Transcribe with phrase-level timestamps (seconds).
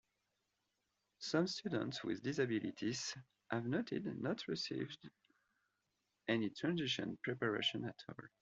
[1.19, 3.15] Some students with disabilities
[3.51, 4.87] have noted not receiving
[6.27, 8.15] any transition preparation at all.